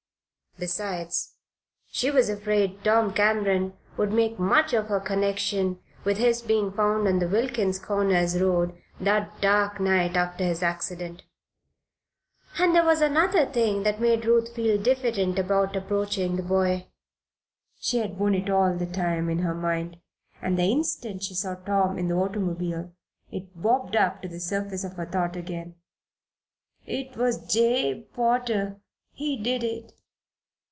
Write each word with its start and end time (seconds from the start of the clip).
Besides, 0.59 1.37
she 1.87 2.11
was 2.11 2.29
afraid 2.29 2.83
Tom 2.83 3.13
Cameron 3.13 3.73
would 3.97 4.11
make 4.11 4.37
much 4.37 4.73
of 4.73 4.89
her 4.89 4.99
connection 4.99 5.79
with 6.03 6.17
his 6.17 6.43
being 6.43 6.71
found 6.71 7.07
on 7.07 7.17
the 7.17 7.27
Wilkins 7.27 7.79
Corners 7.79 8.39
road 8.39 8.77
that 8.99 9.41
dark 9.41 9.79
night, 9.79 10.15
after 10.15 10.43
his 10.43 10.61
accident. 10.61 11.23
And 12.59 12.75
there 12.75 12.85
was 12.85 13.01
another 13.01 13.45
thing 13.47 13.81
that 13.83 13.99
made 14.01 14.25
Ruth 14.25 14.53
feel 14.53 14.79
diffident 14.79 15.39
about 15.39 15.75
approaching 15.75 16.35
the 16.35 16.43
boy. 16.43 16.89
She 17.79 17.97
had 17.97 18.19
borne 18.19 18.35
it 18.35 18.49
all 18.51 18.75
the 18.75 18.85
time 18.85 19.29
in 19.31 19.39
her 19.39 19.55
mind, 19.55 19.97
and 20.43 20.59
the 20.59 20.71
instant 20.71 21.23
she 21.23 21.33
saw 21.33 21.55
Tom 21.55 21.97
in 21.97 22.07
the 22.07 22.13
automobile 22.15 22.93
it 23.31 23.59
bobbed 23.59 23.95
up 23.95 24.21
to 24.21 24.27
the 24.27 24.39
surface 24.39 24.83
of 24.83 24.93
her 24.97 25.07
thought 25.07 25.35
again. 25.35 25.73
"It 26.85 27.17
was 27.17 27.51
Jabe 27.51 28.03
Potter 28.13 28.79
he 29.11 29.37
did 29.41 29.63
it." 29.63 29.93